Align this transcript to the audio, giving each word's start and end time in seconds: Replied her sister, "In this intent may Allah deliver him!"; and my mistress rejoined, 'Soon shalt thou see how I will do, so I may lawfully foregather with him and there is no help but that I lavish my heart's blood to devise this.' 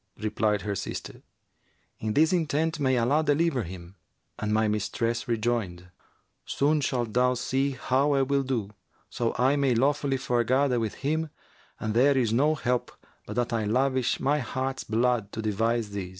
Replied 0.17 0.63
her 0.63 0.73
sister, 0.73 1.21
"In 1.99 2.15
this 2.15 2.33
intent 2.33 2.79
may 2.79 2.97
Allah 2.97 3.23
deliver 3.23 3.61
him!"; 3.61 3.97
and 4.39 4.51
my 4.51 4.67
mistress 4.67 5.27
rejoined, 5.27 5.91
'Soon 6.43 6.81
shalt 6.81 7.13
thou 7.13 7.35
see 7.35 7.73
how 7.79 8.13
I 8.13 8.23
will 8.23 8.41
do, 8.41 8.71
so 9.11 9.35
I 9.37 9.57
may 9.57 9.75
lawfully 9.75 10.17
foregather 10.17 10.79
with 10.79 10.95
him 11.05 11.29
and 11.79 11.93
there 11.93 12.17
is 12.17 12.33
no 12.33 12.55
help 12.55 12.91
but 13.27 13.35
that 13.35 13.53
I 13.53 13.65
lavish 13.65 14.19
my 14.19 14.39
heart's 14.39 14.83
blood 14.83 15.31
to 15.33 15.41
devise 15.43 15.91
this.' 15.91 16.09